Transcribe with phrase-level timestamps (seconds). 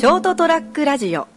[0.00, 1.28] ショートトラックラジオ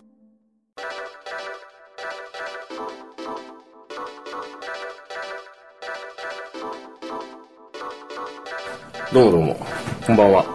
[9.13, 9.68] どうもどうも、
[10.07, 10.45] こんばんは。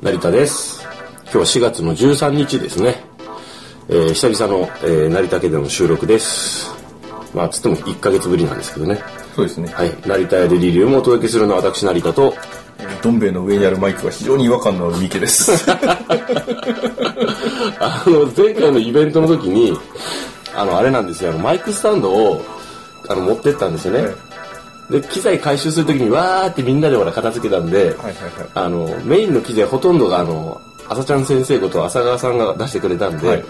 [0.00, 0.84] 成田です。
[1.24, 3.04] 今日は4月の13日ですね。
[3.90, 6.74] えー久々の、えー成田家での収録です。
[7.34, 9.02] まあ、つっても1ヶ月ぶりなんですけどね。
[9.36, 9.68] そうですね。
[9.68, 9.94] はい。
[10.06, 12.61] 成田屋でリリウムをお届けするのは私、成田と、えー
[13.02, 15.52] どん兵衛の上にあるマイクが非常に違和感のある三毛です。
[17.80, 19.76] あの、前回のイベントの時に、
[20.54, 22.44] あの、あれなんですよ、あの、マイクスタンドを、
[23.08, 24.02] あの、持ってったんですよね。
[24.02, 24.14] はい
[24.90, 28.12] で、機材回収する時に、わーってみんなでほら片付けたんで、はいはいはい。
[28.52, 33.44] あの、メインの機材ほとんどがあの、朝ちゃん先生こと浅川さんが出してくれたんで、はい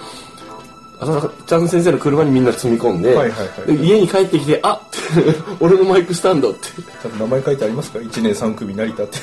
[1.03, 4.99] 朝ちゃん先生の車にみんな積み込んで、はいはいはいで家に帰ってきて、あって
[5.61, 6.69] 俺のマイクスタンドって、
[7.03, 9.19] ちゃんと名前書いてありますか ?1 年3組成田って。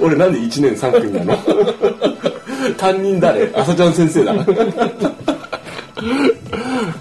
[0.00, 1.38] 俺なんで1年3組なの？
[2.76, 3.50] 担任誰？
[3.54, 4.34] 朝ちゃん先生だ。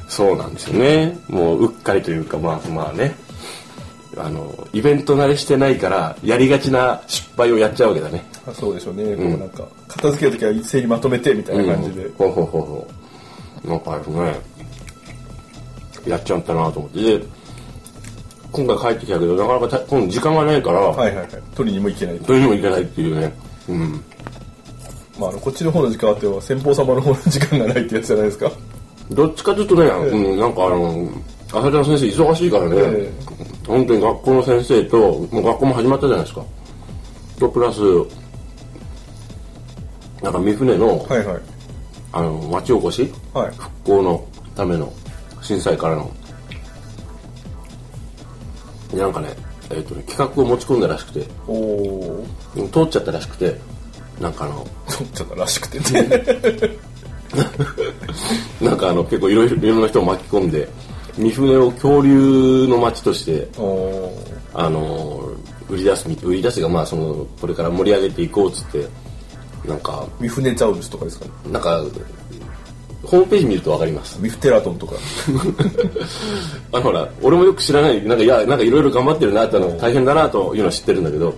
[0.08, 1.20] そうなんですよね。
[1.28, 3.16] もううっかりというか、まあまあね。
[4.18, 8.24] あの、イベント慣れしてないから、やりがちな失敗をやっちゃうわけだね。
[8.48, 9.16] あそうでしょうね。
[9.16, 12.10] こうなんか、片付けるときは一斉にまとめてみたいな感じで。
[12.18, 12.88] ほうほうほうほ
[13.66, 14.40] うなんかですね
[16.08, 17.26] やっちゃったなと思ってで
[18.52, 21.28] 今回帰ってきたけどなかなかた今度時間がないから、はいはいはい。
[21.56, 22.20] 取りにも行けない。
[22.20, 23.34] どうにもいけないっていうね
[23.68, 24.04] うん
[25.20, 28.50] まあ、あの、こっちの方の時間あっては、先方様の方の時間がないってやつじゃないですか。
[29.12, 31.10] どっちかというとね、うん、なんかあの
[31.52, 33.12] 朝ちゃん先生忙しいからね、え
[33.68, 34.98] 本当に学校の先生と
[35.32, 36.46] もう学校も始まったじゃないですか
[37.40, 37.80] とプラス
[40.22, 41.42] なんか三船の,、はいはい。
[42.12, 43.12] あの町おこし？
[43.34, 43.52] はい。
[43.56, 44.92] 復興のための
[45.42, 46.12] 震災からの
[48.92, 49.30] でなんかね,、
[49.70, 52.26] えーとね企画を持ち込んだらしくておー。
[52.58, 53.58] うん通っちゃったらしくて
[54.20, 56.78] なんかあの取っちゃったらしくてね。
[58.60, 60.68] なんかあの結構いろいろいろんな人を巻き込んで
[61.18, 63.48] 三船を恐竜の町として。
[64.52, 65.29] あの
[65.70, 68.88] 売り出すみ売り出すがまあそのこれから盛り上げていこうっつって
[69.68, 71.32] なんかミフネザウルスとかですかね。
[71.52, 71.84] なんか
[73.04, 74.20] ホームページ見るとわかります。
[74.22, 74.96] ミフテラトンとか。
[76.72, 81.34] あのほら俺もよく知らないなんかいやなんかいろいろ頑張ってるなっての大変だなというのは知ってるんだけど、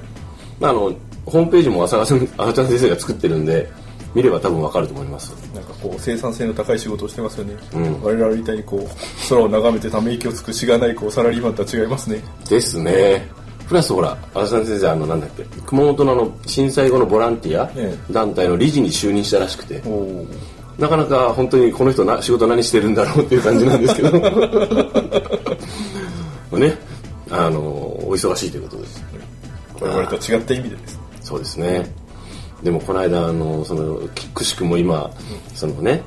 [0.60, 0.92] まあ、あの
[1.26, 3.70] ホームページも浅川先生が作ってるんで
[4.14, 5.34] 見れば多分わかると思います。
[5.54, 8.02] なんかこう生産性の高い仕事をしてますよね、ん。
[8.02, 12.22] 我々みたいにこう空を眺めてため息をつくしがないこうサラリーマンとは違いますね。
[12.50, 13.30] ですね
[13.72, 19.82] プラスほら浅ちゃん先生あのなんだっけ熊本のあの震災後のボランティアえ団体の理事に就任したらしくて
[20.78, 24.12] なかなか本当にこの人な仕事何してるんだろうっていう感じなんですけど。
[26.60, 26.78] ね
[27.30, 29.02] あのお忙しいということです。
[29.80, 31.00] 我々とは違った意味でです。
[31.22, 31.90] そうですね。
[32.62, 35.10] でもこの間あのそのきくしくも今
[35.54, 36.04] そのね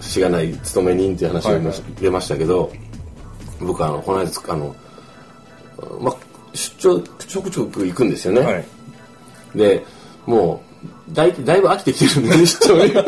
[0.00, 1.74] しがない勤め人っていう話がはいはい。
[2.00, 2.72] 出ましたけど、
[3.60, 4.74] 僕あのこの間つあの
[6.00, 8.64] まあ出張ちょくちょく行くんですよね、はい。
[9.54, 9.84] で
[10.26, 10.62] も
[11.10, 12.94] うだいだいぶ飽きてきてるんでね 出張に。
[12.94, 13.02] ま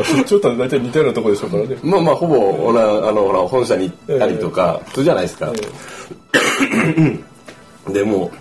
[0.00, 1.76] あ出張って大体似たようなところでしょうからね。
[1.82, 5.52] まあまあほぼほらあのほら本社に行ったりとか普通じゃないですか、
[7.88, 8.36] でもう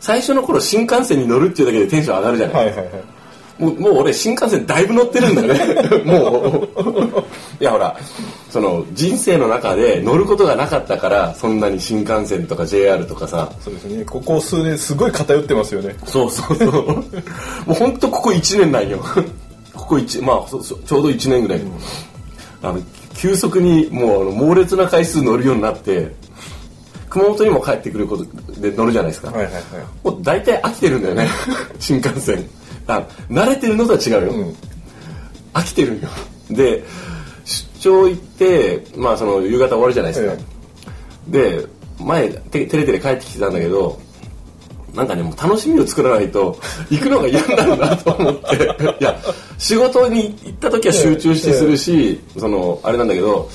[0.00, 3.17] 最初の頃新幹線に乗るっていうだけでテンション上がるじゃない、はいはいはい
[3.58, 6.04] もうもう俺新幹線だいぶ乗ってるんだよね。
[6.04, 7.24] もう。
[7.60, 7.96] いやほら
[8.50, 13.50] その人生の中で乗ることがなかったからそんなに新幹線とか JR とかさ。
[13.62, 14.04] そうですね。
[14.04, 15.96] ここ数年すごい偏ってますよね。
[16.06, 16.70] そうそうそう。
[16.70, 17.04] も
[17.70, 18.98] うほんとここ1年なんよ。
[19.74, 21.60] ここ1まあそそちょうど1年ぐらい、
[22.62, 22.80] あの
[23.14, 26.14] 急速にもうあの猛烈な回数乗るようになって
[27.10, 28.24] 熊本にも帰ってくること
[28.60, 29.62] で乗るじゃないですか、はいはいはい。
[30.04, 31.26] もう大体飽きてるんだよね。
[31.78, 32.48] 新幹線
[32.88, 34.54] あ慣れてるのとは違うよ、ん。
[35.54, 36.08] 飽きてるんよ。
[36.50, 36.82] で
[37.44, 40.42] 出張行ってまあその夕方終わるじゃないですか、
[41.28, 41.66] で
[42.00, 44.00] 前てテレテレ帰ってきてたんだけど
[44.94, 46.58] なんかねもう楽しみを作らないと
[46.90, 48.56] 行くのが嫌になるなと思って。
[49.00, 49.16] いや
[49.58, 53.50] 仕事に行った時は集中してするし、そのあれなんだけど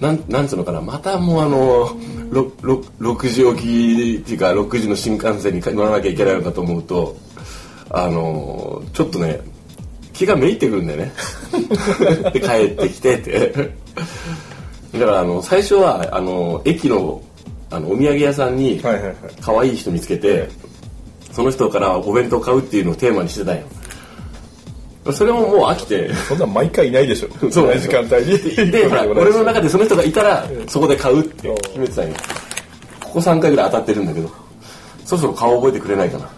[0.00, 1.96] なんなんつうのかなまたもうあの
[2.30, 7.16] ろろ6時起きっていうか6時の新幹線に乗らなきゃいけないのかと思うと
[7.96, 9.40] あのちょっとね
[10.12, 11.12] 気がめいってくるんだよね。
[12.32, 13.52] で帰ってきてって。
[14.92, 17.22] だからあの最初はあの駅の
[17.70, 18.80] あのお土産屋さんに
[19.40, 20.48] 可愛い人見つけて
[21.32, 23.62] その人からお弁当買うっていうのをテーマにしてたんよ。
[25.12, 26.12] それももう飽きて。
[26.28, 27.28] そんなん毎回いないでしょ。
[27.50, 27.78] そう。
[27.78, 28.70] 時間帯に。
[28.72, 32.14] で、俺の中でその人がいたら、そこで買うって決めてたんよ。
[33.00, 34.28] ここ3回ぐらい当たってるんだけど、
[35.04, 36.28] そろそろ顔覚えてくれないかな。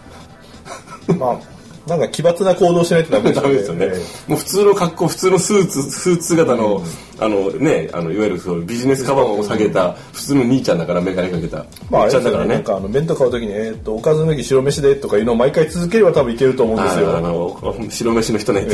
[1.17, 1.59] まあ
[1.89, 3.87] なんか奇抜な行動しないとダメですダメですよね。
[4.27, 6.83] もう普通の格好、普通のスーツ、スーツ姿の、
[7.19, 11.65] あのね、あの、いわゆるそうビジネスカバンを下げた、普通の兄ちゃんだから、メガネかけた。
[11.89, 12.55] まあ、あれちゃんだからね。
[12.55, 17.21] なんかあの弁当買うときに、えっ、と、おかず抜き白飯でとかいうのを毎回続ければ多分いけると思うんですあよ。
[17.21, 18.67] の、白飯の人ね。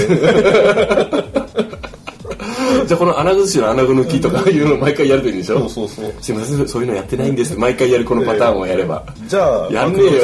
[2.85, 5.59] じゃあこの穴崩しの穴子抜きとかいうのを毎回やるといいんでしょ？
[5.69, 6.13] そうそうそう。
[6.21, 7.57] すいません、そういうのやってないんです。
[7.57, 9.03] 毎回やるこのパターンをやれば。
[9.27, 10.21] じゃあ、やんねえよ。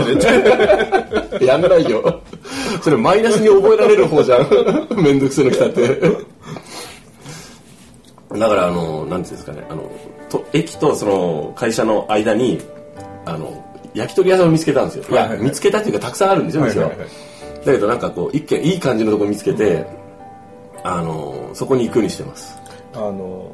[1.42, 2.22] やんないよ。
[2.82, 4.48] それマイナスに覚えられる方じゃん。
[5.02, 6.02] めんどくせえの来たって。
[8.34, 9.92] だから、あの、なんていうんですかね、あの、
[10.30, 12.62] と駅とその会社の間に、
[13.26, 13.64] あの、
[13.94, 15.04] 焼き鳥屋さんを見つけたんですよ。
[15.10, 17.66] いや、はいはいはい見つけたっていうかたくさんあるんですよ、店ははいはいはい。
[17.66, 19.86] だけどなんかこう、一軒いい感じのとこ見つけて、
[20.84, 22.60] あの、そこに行くようにしてます。
[22.94, 23.52] あの、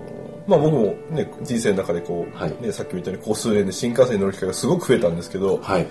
[0.48, 5.88] まあ僕もね、人生の中でこう、はいね、さっきみたいにこう数年で新幹線に乗る機会がすごく増えたんですけど、はい。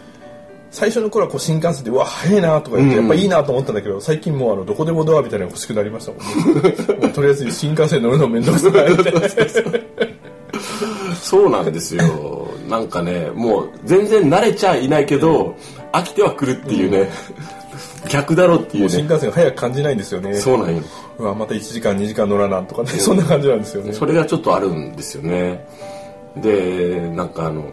[0.71, 6.97] 最初の頃はこう新幹線で、うわ、早いなとか言って、うんやっぱいいなと思ったんだけど、最近もうあの、どこでもドアみたいなのが欲しくなりましたもんね。
[7.00, 9.21] もうとりあえず新幹線乗るのめんどくさいみたいな。
[11.15, 12.49] そうなんですよ。
[12.69, 15.56] なんかね、もう全然慣れちゃいないけど、
[15.93, 17.11] 飽きてはくるっていうね、
[18.09, 18.88] 逆だろっていうね。
[18.88, 20.35] 新幹線が早く感じないんですよね。
[20.35, 20.83] そうなんよ。
[21.18, 23.92] うわ、また1時間2時間乗らなんとかね、 そんな感じなんですよね。
[23.92, 25.66] それがちょっとあるんですよね。
[26.36, 27.64] で、なんかあの、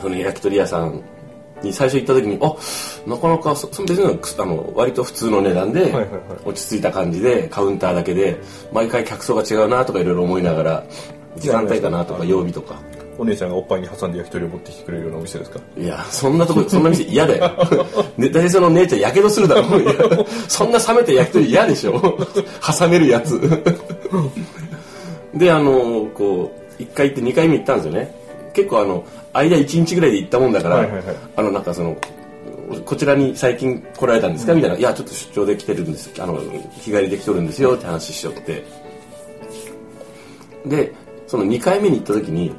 [0.00, 1.02] その焼き鳥屋さん
[1.62, 2.54] に最初行った時に、あ、
[3.08, 5.92] なかなかそ、別にあの割と普通の値段で
[6.44, 8.38] 落ち着いた感じで、カウンターだけで、
[8.72, 10.84] 毎回客層が違うなとかいろいろ思いながら、
[11.36, 12.76] 時間帯かなとか曜日とか。
[13.18, 15.58] お姉ちゃんがおっぱいに挟んで焼き鳥を持ってきてくれるようなお店ですか？
[15.78, 17.50] いや、そんなとこ、そんな店嫌だよ。
[18.18, 19.80] ね、大体その姉ちゃん、やけどするだろ。
[19.80, 19.92] い や
[20.48, 22.18] そんな冷めた焼き鳥嫌でしょ。
[22.78, 23.40] 挟めるやつ。
[25.34, 28.14] で、あの、こう、1回行って2回目行ったんですよね。
[28.52, 31.04] 結構あの、間1日ぐらいで行ったもんだから、はいはいはい
[31.36, 31.96] あの、なんかその、
[32.84, 34.54] こちらに最近来られたんですか？
[34.54, 34.76] みたいな。
[34.76, 36.10] いや、ちょっと出張で来てるんです。
[36.18, 36.38] あの、
[36.80, 38.64] 日帰りで来とるんですよって話しよって。
[40.64, 40.92] で、
[41.26, 42.52] その2回目に行った時に、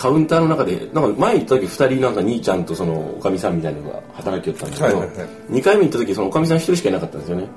[0.00, 7.48] カウンターの中で、なんか前行った時2人なんか兄ちゃんとそのおかみさんみたいなのが働きよったんだけど、はいはいはい2回目行った時そのおかみさん1人しかいなかったんですよね。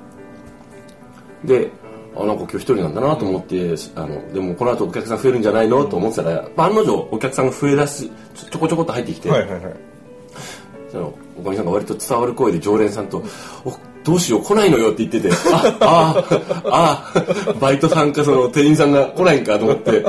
[1.42, 1.70] で、
[2.14, 8.12] あ、なんか今日1人なんだなと思って、あの、でもこの後お客さん増えるんじゃないのと思ってたら、案の定お客さんが増え出す、ちょ
[8.50, 9.94] ちょこちょこっと入ってきて、はいはいはい。
[10.94, 13.24] そのおかみさんが割と伝わる声で常連さんと
[13.64, 13.72] 「お
[14.04, 16.24] どうしよう来ないのよ」って言ってて「ああ
[16.66, 17.12] あ
[17.48, 20.06] あバイトさんかその店員さんが来ないんか」と思って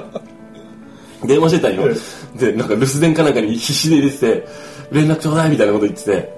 [1.26, 1.88] 電話してたんよ
[2.36, 4.48] でなんか留守電かなんかに必死で入れてて
[4.92, 6.30] 「連絡ちょうだい」みたいなこと言ってて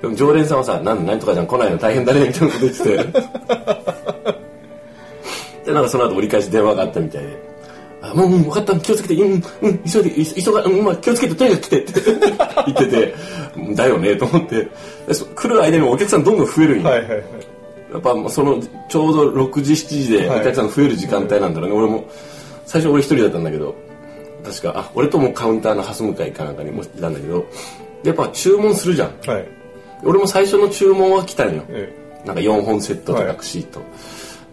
[0.00, 2.96] でも常連さんはさ「なんなんとかじゃん来ないの大変だね」みたいなこと言ってて
[5.66, 7.52] でなんかその後折り返し電話があったみたいで。
[8.02, 12.00] あもう、うん、分かった、気をつけて、うん、うん、急いで、い急が、うん、まあ、気をつけて、とにかく来てって
[12.66, 13.14] 言ってて、
[13.76, 14.66] だよね、と思って、
[15.36, 16.90] 来る間にもお客さんどんどん増えるんよ。
[16.90, 17.22] はいはいはい。
[17.92, 21.76] やっぱ、その、ちょうど6時、7時でお客さんが増える時間帯なんだろうね。
[21.76, 22.04] 俺も、
[22.66, 23.72] 最初俺一人だったんだけど、
[24.44, 27.46] 確か、あ、俺ともカウンターのハス向かいかなんかにもいたんだけど、
[28.02, 29.12] でやっぱ注文するじゃん。
[29.26, 29.48] はい。
[30.04, 31.62] 俺も最初の注文は来たんよ。
[31.68, 31.94] え
[32.24, 33.80] なんか4本セットとはいタクシーと、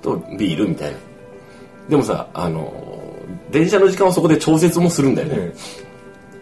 [0.01, 0.97] とビールみたいな。
[1.87, 2.71] でもさ、あの、
[3.51, 5.35] 電車の時間はそこで調節もするんだよね。
[5.37, 5.53] え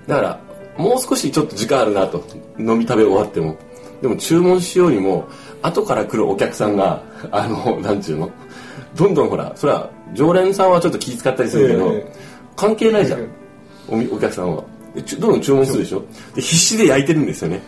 [0.08, 0.40] だから、
[0.78, 2.24] もう少しちょっと時間あるなと。
[2.60, 3.56] 飲み食べ終わっても。
[4.02, 5.28] でも注文しようにも、
[5.62, 8.32] 後から来るお客さんが、あの、なんちゅうの？
[8.96, 12.14] どんどんほら、それは常連さんはちょっと気遣ったりするけど、ええ
[12.58, 13.28] 関係ないじゃんええ。
[13.88, 14.64] おみお客さんは。
[14.96, 16.04] でちゅどんどん注文するでしょ？
[16.36, 17.62] で、必死で焼いてるんですよね。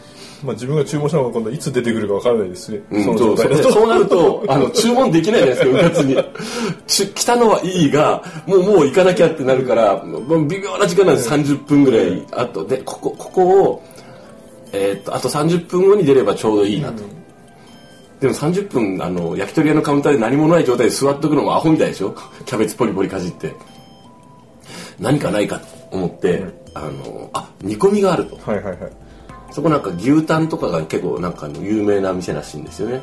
[0.43, 2.81] まあ自分が注文したのが今度いつ出てくるかわからないですね。
[2.91, 3.37] うんそう
[3.71, 6.17] そうなると、あの、注文できないじゃないですか、うかつに。
[6.87, 12.25] ち来たのはいいが、もう、もう行かなきゃってなるから、もう微妙な時間なんです、30分ぐらい。
[12.31, 13.83] あと、で、ここ、ここを、
[14.71, 17.03] えーっと、あと30分後に出ればちょうどいいなと。
[18.21, 22.13] でも30分、あの、焼き鳥屋のカウンターで何もない状態で座っとくのもアホみたいでしょ？
[22.45, 23.53] キャベツポリポリかじって。
[24.99, 28.37] 何かないかと思って、あの、あ、煮込みがあると。
[28.37, 28.91] はいはいはい。
[29.51, 33.01] そこなんか牛タンとかが結構なんかあの有名な店らしいんですよね。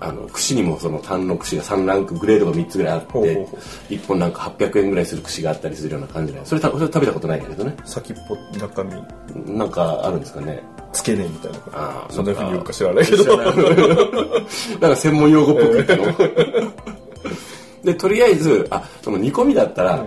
[0.00, 7.76] あの、串にもそのタンの串が3ランクグレードが3つぐらいあって、ほうほうほ1本なんか800円ぐらいする串があったりするような感じで、それたそれ食べたことないけれどね。
[7.84, 10.62] 先っぽ、中身、なんかあるんですかね。
[10.92, 11.58] 付け根みたいな。
[11.72, 13.36] あーそんなふうに言うか知らないけど。
[13.36, 16.04] なんか専門用語っぽく言ったの。
[17.82, 20.04] で、とりあえず、あ、その煮込みだったら、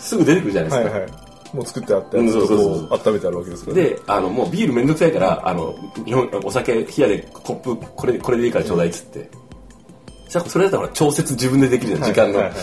[0.00, 0.90] すぐ出てくるじゃないですか。
[0.90, 1.12] はいはい。
[1.52, 3.82] もう作ってあって、うんそうそうそうこう温めてあるわけですからね。
[3.82, 9.28] で、あの、もうビールめんどくさいから、あの、日本、お酒、冷やでコップ、これ、これでいいからちょうだいっつって。
[10.28, 12.38] じゃあ、それだったら調節自分でできるじゃん、時間の。
[12.38, 12.60] はいはいはい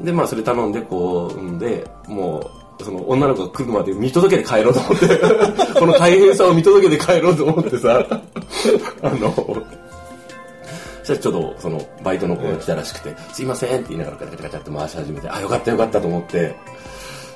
[0.00, 2.40] で、まあ、それ頼んで、こう、んで、も
[2.80, 5.06] う、その女の子が来るまで見届けて帰ろうと思って、
[5.78, 8.04] この大変さを見届けて帰ろうと思ってさ、
[9.02, 9.62] あの、
[11.04, 16.56] そしたらちょうどそのバイトの子が来たらしくて「すいません」って言いながらガチャガチャガチャって回し始めて「あよかったよかった」と思って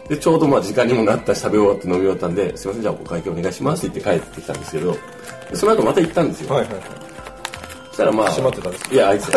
[0.09, 4.93] でちょうどまあ時間にもなったし食べ終わって飲み終わったんで「すいませんじゃあお会計お願いします」って言って帰ってきたんですけど
[5.51, 6.83] でその後また行ったんですよ、はいはいはい。
[7.89, 8.95] そしたらまあ閉まってたんですか？
[8.95, 9.27] いやあいつ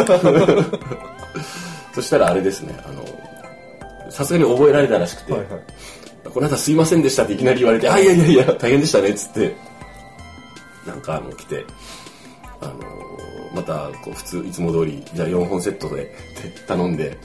[1.93, 3.03] そしたらあれですねあの
[4.09, 5.49] さすがに覚えられたらしくて、はいはい。
[6.33, 9.55] この間すいませんでしたっていきなり言われて、あ、いやいやいや、大変でしたね、っつって、
[10.85, 11.65] なんかあの、来て、
[12.61, 13.10] あのー
[13.53, 16.07] また、こう、普通、いつも通り、じゃあ4本セットでっ
[16.51, 17.17] て頼んで、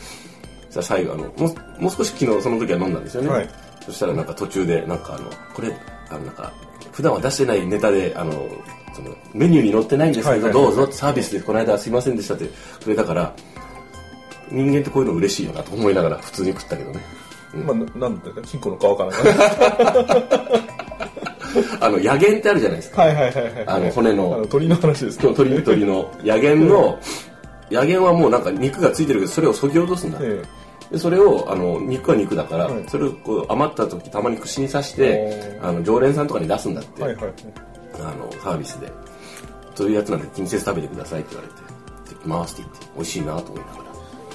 [0.71, 3.29] じゃ最後、あの、もう、もう少し昨日その時は飲んだんですよね。
[3.29, 3.49] はい
[3.87, 5.73] そしたらなんか途中で、なんかあの、これ、
[6.11, 6.53] あの、なんか、
[6.91, 8.33] 普段は出してないネタで、あの、
[8.93, 12.51] その、メニューに載ってないんですけど、どうぞサービスでこの間すいませんでしたって
[12.83, 13.33] くれたから、
[14.51, 17.01] 人間ってこういうの嬉しいよなと思いながら普通に食ったけどね。
[17.55, 20.77] まあ、ななんだか、金庫の皮かなんか。
[21.81, 23.03] あの、野源ってあるじゃないですか。
[23.03, 23.65] はいはいはいはい。
[23.67, 24.47] あの骨の。
[24.51, 26.11] 鳥の話です今日鳥鳥の。
[26.25, 26.99] 野源の
[27.71, 30.41] 野源はもうなんか肉がついてるけどそれをそぎ落とすんだ、え
[30.91, 32.85] でそれをあの肉は肉だから、はい。
[32.89, 37.35] それをこう余った時たまに串に刺してあの常連さんとかに出すんだって、えはいはいはい。
[38.01, 38.91] あのサービスで。
[39.77, 41.61] そういうやつなんで気にせず食べてくださいって言われて
[42.17, 43.85] 「できます」って言って美味しいなと思いながら。
[43.85, 43.86] で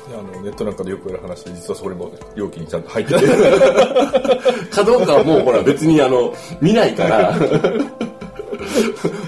[0.10, 3.28] あのネットなんかでよくやる話で実はそれも容器にちゃんと入ってて。
[4.72, 7.38] かどうかはもうほら別にあの見ないから。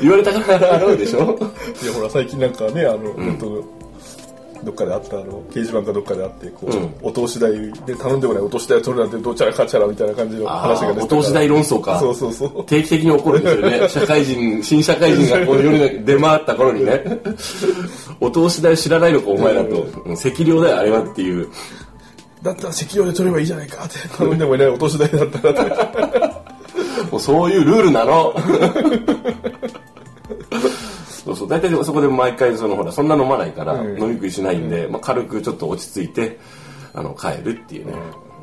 [0.02, 1.38] 言われたから洗うでしょ。
[1.82, 3.83] いやほら最近なんかねあの、本当
[4.64, 7.52] どっかであったあの掲示板かどっかであってこう、うんお通し代
[7.86, 13.90] で頼んでもないお通し代を取るなんてどうちゃらかちゃらみたいな感じの話が出てお通し代論争かそうそうそう定期的に起こるんですよね。
[13.90, 17.04] 社会人、新社会人がこの世に出回った頃にね。
[18.20, 19.86] お通し代知らないのか、お前らと。
[20.06, 21.48] うん赤量だよ、あれはっていう。
[22.42, 26.44] だったら赤量で取ればいいじゃないかって頼んでもいないお通し代だったらって
[27.12, 28.34] もうそういうルールなの。
[31.54, 36.40] 大体そこで毎回、そのほら、そんな飲まないから、うん飲み食いしないんで、まあ、軽くちょっと落ち着いて、
[36.94, 37.94] あの、帰るっていうね、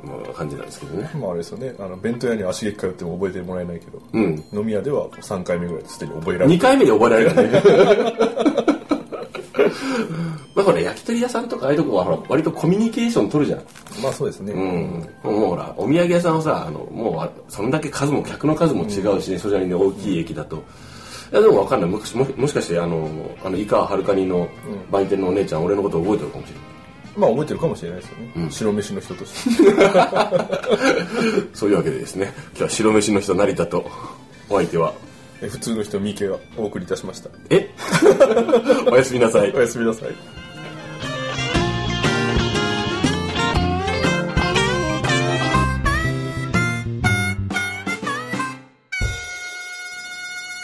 [0.04, 1.10] まあ感じなんですけどね。
[1.14, 4.44] まああれですよねあの弁当屋に足げき通っても覚えてもらえないけど、うん。
[4.52, 7.62] 飲み屋では3回目ぐらいですでに覚えられ2る回目で覚えられるからね。
[10.54, 13.60] まあほら、焼き鳥屋さんとかああいうとこはほら、割とコミュニケーション取るじゃん。
[14.02, 20.62] まあそうですね、うん、もうほらお土産屋さんはさあのもうあそんだけ数も客の数も違うしね、そちらにね大きい駅だと。
[21.32, 21.90] いやでも分かんない。
[21.90, 23.08] もしももしかしてあの
[23.44, 24.49] あの井川遥にの
[24.90, 26.64] 売店のお姉ちゃん、俺のこと覚えてるかもしれない
[27.16, 29.64] まあ覚えてるかもしれないですよね、白飯の人として。
[31.54, 32.32] そういうわけでですね。
[32.49, 33.90] 今日は白飯の人成田と
[34.49, 34.92] お相手は。
[35.42, 37.30] え普通の人三池がお送りいたしました。
[37.49, 37.70] え？
[38.90, 39.52] おやすみなさい。
[39.52, 40.39] おやすみなさい